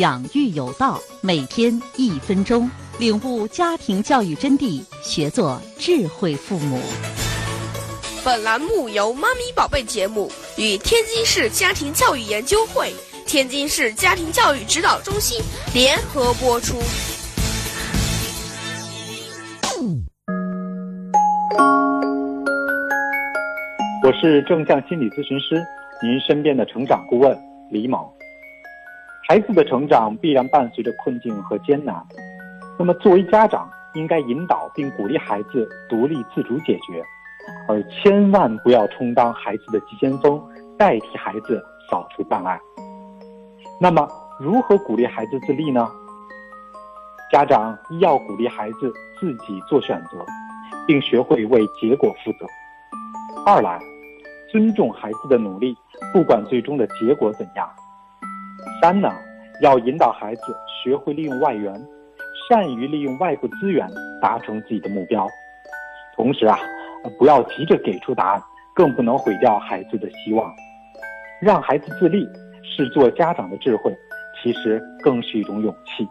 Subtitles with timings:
[0.00, 6.80] 养育有道，每天一分钟，领悟家庭教育真谛，学做智慧父母。
[8.24, 10.28] 本栏目由“妈咪宝贝”节目
[10.58, 12.92] 与天津市家庭教育研究会、
[13.24, 15.40] 天津市家庭教育指导中心
[15.72, 16.78] 联合播出。
[24.02, 25.64] 我是正向心理咨询师，
[26.02, 27.38] 您身边的成长顾问
[27.70, 28.12] 李某。
[29.26, 31.96] 孩子的成长必然伴随着困境和艰难，
[32.78, 37.02] 那么作为家长，应该引导并鼓励孩子独立自主解决，
[37.66, 40.38] 而千万不要充当孩子的急先锋，
[40.76, 42.60] 代替孩子扫除障碍。
[43.80, 44.06] 那么，
[44.38, 45.88] 如何鼓励孩子自立呢？
[47.32, 50.18] 家长一要鼓励孩子自己做选择，
[50.86, 52.46] 并学会为结果负责；
[53.46, 53.80] 二来，
[54.52, 55.74] 尊重孩子的努力，
[56.12, 57.66] 不管最终的结果怎样。
[58.80, 59.12] 三呢，
[59.60, 60.42] 要引导孩子
[60.82, 61.72] 学会利用外援，
[62.48, 63.88] 善于利用外部资源
[64.20, 65.26] 达成自己的目标。
[66.16, 66.58] 同时啊，
[67.18, 68.42] 不要急着给出答案，
[68.74, 70.52] 更不能毁掉孩子的希望。
[71.40, 72.26] 让孩子自立，
[72.62, 73.94] 是做家长的智慧，
[74.42, 76.08] 其实更是一种勇气。